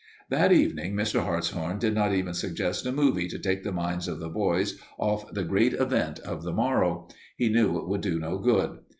[0.31, 1.23] That evening Mr.
[1.23, 5.31] Hartshorn did not even suggest a movie to take the minds of the boys off
[5.31, 8.79] the great event of the morrow; he knew it would do no good.